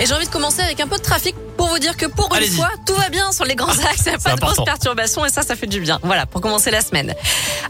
Et 0.00 0.06
j'ai 0.06 0.14
envie 0.14 0.26
de 0.26 0.30
commencer 0.30 0.60
avec 0.62 0.78
un 0.80 0.86
peu 0.86 0.96
de 0.96 1.02
trafic 1.02 1.34
pour 1.56 1.66
vous 1.66 1.80
dire 1.80 1.96
que 1.96 2.06
pour 2.06 2.32
une 2.36 2.46
fois, 2.46 2.70
tout 2.86 2.94
va 2.94 3.08
bien 3.08 3.32
sur 3.32 3.44
les 3.44 3.56
grands 3.56 3.68
axes, 3.68 4.02
il 4.06 4.10
n'y 4.10 4.14
a 4.14 4.18
pas 4.18 4.36
de 4.36 4.40
grosses 4.40 4.64
perturbations 4.64 5.24
et 5.26 5.28
ça, 5.28 5.42
ça 5.42 5.56
fait 5.56 5.66
du 5.66 5.80
bien. 5.80 5.98
Voilà, 6.04 6.24
pour 6.24 6.40
commencer 6.40 6.70
la 6.70 6.82
semaine. 6.82 7.14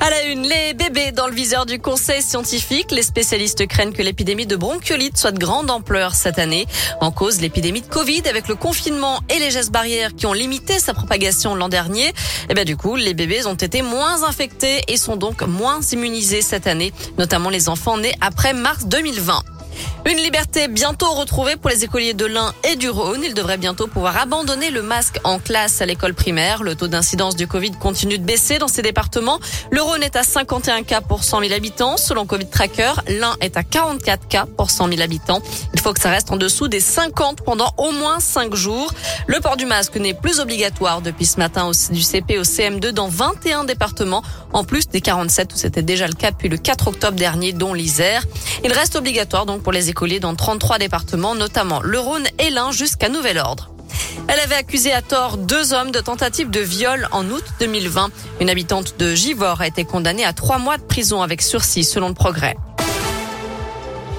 À 0.01 0.11
la 0.11 0.25
une, 0.25 0.43
les 0.43 0.75
bébés 0.75 1.11
dans 1.11 1.27
le 1.27 1.33
viseur 1.33 1.65
du 1.65 1.79
conseil 1.79 2.21
scientifique. 2.21 2.93
Les 2.93 3.03
spécialistes 3.03 3.67
craignent 3.67 3.93
que 3.93 4.03
l'épidémie 4.03 4.47
de 4.47 4.57
bronchiolite 4.57 5.17
soit 5.17 5.31
de 5.31 5.39
grande 5.39 5.71
ampleur 5.71 6.15
cette 6.15 6.39
année. 6.39 6.67
En 7.01 7.11
cause, 7.11 7.41
l'épidémie 7.41 7.81
de 7.81 7.87
Covid 7.87 8.23
avec 8.29 8.47
le 8.49 8.57
confinement 8.57 9.21
et 9.31 9.39
les 9.39 9.51
gestes 9.51 9.73
barrières 9.73 10.15
qui 10.15 10.27
ont 10.27 10.35
limité 10.35 10.79
sa 10.79 10.93
propagation 10.93 11.55
l'an 11.55 11.71
dernier. 11.71 12.13
Et 12.51 12.55
bien 12.55 12.65
du 12.65 12.77
coup, 12.77 12.97
les 12.97 13.15
bébés 13.15 13.47
ont 13.47 13.55
été 13.55 13.81
moins 13.81 14.23
infectés 14.25 14.83
et 14.89 14.99
sont 14.99 15.17
donc 15.17 15.41
moins 15.43 15.81
immunisés 15.93 16.43
cette 16.43 16.67
année, 16.67 16.93
notamment 17.17 17.49
les 17.49 17.71
enfants 17.71 17.97
nés 17.97 18.15
après 18.21 18.53
mars 18.53 18.85
2020. 18.85 19.43
Une 20.11 20.17
liberté 20.17 20.69
bientôt 20.69 21.13
retrouvée 21.13 21.57
pour 21.57 21.69
les 21.69 21.85
écoliers 21.85 22.15
de 22.15 22.25
l'Ain 22.25 22.55
et 22.65 22.77
du 22.77 22.89
Rhône. 22.89 23.23
Ils 23.23 23.35
devraient 23.35 23.59
bientôt 23.59 23.89
pouvoir 23.89 24.17
abandonner 24.17 24.71
le 24.71 24.81
masque 24.81 25.21
en 25.23 25.39
classe 25.39 25.83
à 25.83 25.87
l'école 25.87 26.15
primaire. 26.15 26.63
Le 26.63 26.75
taux 26.75 26.89
d'incidence 26.89 27.37
du 27.37 27.47
Covid 27.47 27.73
continue 27.73 28.17
de 28.17 28.25
baisser 28.25 28.57
dans 28.57 28.69
ces 28.69 28.81
départements. 28.81 29.39
Le 29.71 29.83
Rhône 29.83 30.03
est 30.03 30.17
à 30.17 30.23
51 30.23 30.85
cas 30.85 31.03
pour 31.03 31.25
100 31.25 31.41
000 31.41 31.53
habitants. 31.53 31.99
Selon 31.99 32.25
Covid 32.25 32.49
Tracker, 32.49 32.93
l'Ain 33.07 33.37
est 33.43 33.59
à 33.59 33.63
44 33.63 34.29
cas 34.29 34.47
pour 34.47 34.71
100 34.71 34.89
000 34.89 35.03
habitants. 35.03 35.43
Il 35.75 35.81
faut 35.81 35.93
que 35.93 36.01
ça 36.01 36.09
reste 36.09 36.33
en 36.33 36.37
dessous 36.37 36.69
des 36.69 36.81
50 36.81 37.43
pendant 37.43 37.75
au 37.77 37.93
moins 37.93 38.19
5 38.19 38.55
jours. 38.55 38.91
Le 39.27 39.41
port 39.41 39.59
du 39.59 39.67
masque 39.67 39.97
n'est 39.97 40.15
plus 40.15 40.41
obligatoire 40.41 41.03
depuis 41.03 41.27
ce 41.27 41.37
matin 41.37 41.71
du 41.91 42.01
CP 42.01 42.39
au 42.39 42.45
CM2 42.45 42.93
dans 42.93 43.09
21 43.09 43.65
départements, 43.65 44.23
en 44.55 44.65
plus 44.65 44.89
des 44.89 45.03
47 45.03 45.53
où 45.53 45.57
c'était 45.59 45.83
déjà 45.83 46.07
le 46.07 46.15
cas 46.15 46.31
depuis 46.31 46.49
le 46.49 46.57
4 46.57 46.89
octobre 46.89 47.19
dernier, 47.19 47.53
dont 47.53 47.75
l'Isère. 47.75 48.25
Il 48.65 48.73
reste 48.73 48.97
obligatoire 48.97 49.45
donc 49.45 49.63
pour 49.63 49.73
les 49.73 49.91
écoliers 49.91 49.98
dans 50.21 50.35
33 50.37 50.79
départements, 50.79 51.35
notamment 51.35 51.81
le 51.83 51.99
Rhône 51.99 52.27
et 52.39 52.51
l'Ain 52.51 52.71
jusqu'à 52.71 53.09
nouvel 53.09 53.37
ordre. 53.37 53.71
Elle 54.29 54.39
avait 54.39 54.55
accusé 54.55 54.93
à 54.93 55.03
tort 55.03 55.37
deux 55.37 55.73
hommes 55.73 55.91
de 55.91 55.99
tentative 55.99 56.51
de 56.51 56.61
viol 56.61 57.09
en 57.11 57.29
août 57.29 57.43
2020. 57.59 58.11
Une 58.41 58.49
habitante 58.49 58.95
de 58.99 59.15
Givors 59.15 59.61
a 59.61 59.67
été 59.67 59.85
condamnée 59.85 60.25
à 60.25 60.33
trois 60.33 60.59
mois 60.59 60.77
de 60.77 60.83
prison 60.83 61.21
avec 61.21 61.43
sursis, 61.43 61.83
selon 61.83 62.09
le 62.09 62.15
progrès. 62.15 62.57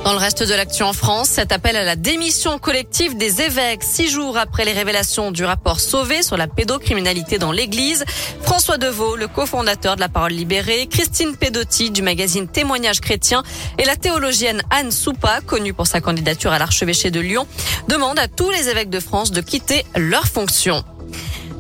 Dans 0.06 0.14
le 0.14 0.18
reste 0.18 0.44
de 0.44 0.54
l'actu 0.54 0.82
en 0.84 0.94
France, 0.94 1.28
cet 1.28 1.52
appel 1.52 1.76
à 1.76 1.84
la 1.84 1.96
démission 1.98 2.58
collective 2.58 3.18
des 3.18 3.42
évêques, 3.42 3.84
six 3.84 4.10
jours 4.10 4.38
après 4.38 4.64
les 4.64 4.72
révélations 4.72 5.32
du 5.32 5.44
rapport 5.44 5.80
Sauvé 5.80 6.24
sur 6.24 6.38
la 6.38 6.48
pédocriminalité 6.48 7.38
dans 7.38 7.52
l'Église. 7.52 8.06
François 8.42 8.78
Deveau, 8.78 9.18
le 9.18 9.28
cofondateur 9.28 9.98
de 9.98 10.02
la 10.02 10.10
Parole 10.10 10.32
libérée, 10.32 10.88
Christine 10.88 11.36
Pedotti 11.36 11.92
du 11.92 12.02
magazine 12.02 12.48
Témoignages 12.48 13.02
chrétiens 13.02 13.44
et 13.78 13.84
la 13.84 13.98
théologienne 13.98 14.62
Anne 14.72 14.92
Soupa, 14.92 15.42
connue 15.46 15.74
pour 15.74 15.86
sa 15.86 16.00
candidature 16.00 16.54
à 16.54 16.60
l'archevêché 16.60 17.12
de 17.12 17.20
Lyon, 17.20 17.46
demandent 17.90 18.20
à 18.20 18.30
tous 18.30 18.50
les 18.52 18.70
évêques 18.70 18.90
de 18.90 19.02
France 19.02 19.32
de 19.32 19.42
quitter 19.42 19.86
leurs 19.96 20.28
fonctions. 20.28 20.84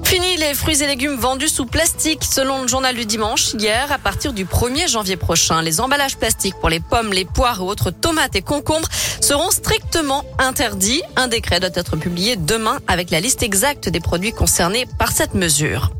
Fini 0.09 0.37
les 0.37 0.55
fruits 0.55 0.81
et 0.81 0.87
légumes 0.87 1.17
vendus 1.17 1.49
sous 1.49 1.67
plastique. 1.67 2.23
Selon 2.23 2.63
le 2.63 2.67
journal 2.67 2.95
du 2.95 3.05
dimanche, 3.05 3.53
hier, 3.53 3.91
à 3.91 3.99
partir 3.99 4.33
du 4.33 4.43
1er 4.43 4.89
janvier 4.89 5.17
prochain, 5.17 5.61
les 5.61 5.81
emballages 5.81 6.17
plastiques 6.17 6.55
pour 6.59 6.69
les 6.69 6.79
pommes, 6.79 7.13
les 7.13 7.25
poires 7.25 7.59
et 7.59 7.63
autres 7.63 7.91
tomates 7.91 8.35
et 8.35 8.41
concombres 8.41 8.89
seront 9.21 9.51
strictement 9.51 10.25
interdits. 10.39 11.03
Un 11.15 11.27
décret 11.27 11.59
doit 11.59 11.69
être 11.75 11.95
publié 11.95 12.37
demain 12.37 12.79
avec 12.87 13.11
la 13.11 13.19
liste 13.19 13.43
exacte 13.43 13.87
des 13.87 13.99
produits 13.99 14.31
concernés 14.31 14.87
par 14.97 15.11
cette 15.11 15.35
mesure. 15.35 15.91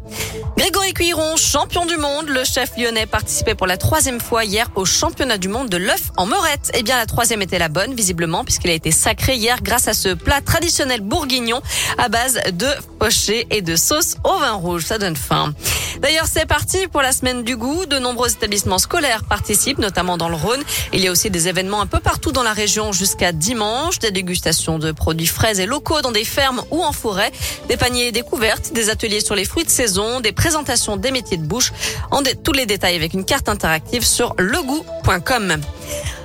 Grégory 0.59 0.93
Cuiron, 0.93 1.37
champion 1.37 1.85
du 1.85 1.95
monde, 1.95 2.27
le 2.27 2.43
chef 2.43 2.71
lyonnais 2.75 3.05
participait 3.05 3.55
pour 3.55 3.65
la 3.65 3.77
troisième 3.77 4.19
fois 4.19 4.43
hier 4.43 4.69
au 4.75 4.83
championnat 4.83 5.37
du 5.37 5.47
monde 5.47 5.69
de 5.69 5.77
l'œuf 5.77 6.11
en 6.17 6.25
Meurette. 6.25 6.69
Eh 6.73 6.83
bien, 6.83 6.97
la 6.97 7.05
troisième 7.05 7.41
était 7.41 7.59
la 7.59 7.69
bonne, 7.69 7.93
visiblement, 7.93 8.43
puisqu'il 8.43 8.69
a 8.69 8.73
été 8.73 8.91
sacré 8.91 9.35
hier 9.35 9.61
grâce 9.63 9.87
à 9.87 9.93
ce 9.93 10.09
plat 10.09 10.41
traditionnel 10.41 10.99
bourguignon 10.99 11.61
à 11.97 12.09
base 12.09 12.41
de 12.51 12.67
pochés 12.99 13.47
et 13.51 13.61
de 13.61 13.77
sauce 13.77 14.17
au 14.25 14.37
vin 14.37 14.51
rouge. 14.51 14.83
Ça 14.83 14.97
donne 14.97 15.15
faim. 15.15 15.53
D'ailleurs, 16.01 16.27
c'est 16.29 16.45
parti 16.45 16.87
pour 16.87 17.01
la 17.01 17.13
semaine 17.13 17.43
du 17.43 17.55
goût. 17.55 17.85
De 17.85 17.97
nombreux 17.97 18.29
établissements 18.29 18.79
scolaires 18.79 19.23
participent, 19.23 19.79
notamment 19.79 20.17
dans 20.17 20.27
le 20.27 20.35
Rhône. 20.35 20.61
Il 20.91 20.99
y 20.99 21.07
a 21.07 21.11
aussi 21.11 21.29
des 21.29 21.47
événements 21.47 21.79
un 21.79 21.87
peu 21.87 21.99
partout 21.99 22.33
dans 22.33 22.43
la 22.43 22.53
région 22.53 22.91
jusqu'à 22.91 23.31
dimanche. 23.31 23.99
Des 23.99 24.11
dégustations 24.11 24.77
de 24.77 24.91
produits 24.91 25.25
frais 25.25 25.61
et 25.61 25.65
locaux 25.65 26.01
dans 26.01 26.11
des 26.11 26.25
fermes 26.25 26.63
ou 26.69 26.83
en 26.83 26.91
forêt. 26.91 27.31
Des 27.69 27.77
paniers 27.77 28.11
découvertes, 28.11 28.73
des 28.73 28.89
ateliers 28.89 29.21
sur 29.21 29.35
les 29.35 29.45
fruits 29.45 29.63
de 29.63 29.69
saison, 29.69 30.19
des 30.19 30.33
présentations 30.33 30.48
des 30.97 31.11
métiers 31.11 31.37
de 31.37 31.45
bouche. 31.45 31.71
En 32.11 32.21
tous 32.43 32.51
les 32.53 32.65
détails 32.65 32.95
avec 32.95 33.13
une 33.13 33.25
carte 33.25 33.49
interactive 33.49 34.05
sur 34.05 34.35
legout.com. 34.37 35.57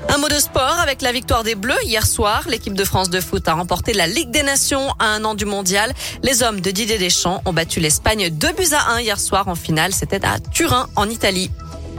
Un 0.09 0.19
mot 0.19 0.29
de 0.29 0.39
sport 0.39 0.79
avec 0.81 1.03
la 1.03 1.12
victoire 1.12 1.45
des 1.45 1.55
Bleus 1.55 1.83
hier 1.85 2.07
soir. 2.07 2.45
L'équipe 2.49 2.75
de 2.75 2.85
France 2.85 3.11
de 3.11 3.21
foot 3.21 3.47
a 3.49 3.55
remporté 3.55 3.93
la 3.93 4.07
Ligue 4.07 4.31
des 4.31 4.43
Nations 4.43 4.93
à 4.99 5.07
un 5.07 5.25
an 5.25 5.35
du 5.35 5.45
mondial. 5.45 5.93
Les 6.23 6.43
hommes 6.43 6.61
de 6.61 6.71
Didier 6.71 6.99
Deschamps 6.99 7.43
ont 7.45 7.53
battu 7.53 7.81
l'Espagne 7.81 8.31
2 8.31 8.53
buts 8.53 8.73
à 8.73 8.93
1 8.93 9.01
hier 9.01 9.19
soir 9.19 9.49
en 9.49 9.55
finale. 9.55 9.93
C'était 9.93 10.25
à 10.25 10.39
Turin 10.41 10.89
en 10.97 11.09
Italie. 11.09 11.51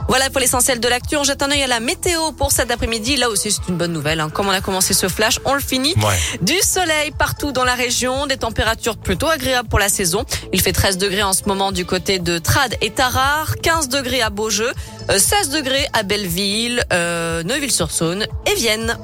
Voilà 0.08 0.30
pour 0.30 0.40
l'essentiel 0.40 0.78
de 0.80 0.88
l'actu. 0.88 1.16
On 1.16 1.24
jette 1.24 1.42
un 1.42 1.50
œil 1.50 1.62
à 1.62 1.66
la 1.66 1.80
météo 1.80 2.32
pour 2.32 2.52
cet 2.52 2.70
après-midi. 2.70 3.16
Là 3.16 3.28
aussi, 3.28 3.50
c'est 3.50 3.68
une 3.68 3.76
bonne 3.76 3.92
nouvelle. 3.92 4.20
hein. 4.20 4.30
Comme 4.30 4.46
on 4.48 4.52
a 4.52 4.60
commencé 4.60 4.94
ce 4.94 5.08
flash, 5.08 5.40
on 5.44 5.54
le 5.54 5.60
finit. 5.60 5.94
Ouais. 5.96 6.16
Du 6.42 6.56
soleil 6.62 7.10
partout 7.10 7.52
dans 7.52 7.64
la 7.64 7.74
région, 7.74 8.26
des 8.26 8.36
températures 8.36 8.96
plutôt 8.96 9.28
agréables 9.28 9.68
pour 9.68 9.78
la 9.80 9.88
saison. 9.88 10.24
Il 10.52 10.60
fait 10.62 10.72
13 10.72 10.98
degrés 10.98 11.22
en 11.24 11.32
ce 11.32 11.42
moment 11.46 11.72
du 11.72 11.84
côté 11.84 12.18
de 12.18 12.38
Trade 12.38 12.76
et 12.80 12.90
Tarare, 12.90 13.56
15 13.62 13.88
degrés 13.88 14.22
à 14.22 14.30
Beaujeu, 14.30 14.72
euh, 15.10 15.18
16 15.18 15.50
degrés 15.50 15.86
à 15.92 16.02
Belleville, 16.04 16.84
euh, 16.92 17.42
Neuville-sur-Saône 17.42 18.26
et 18.50 18.54
Vienne. 18.54 18.96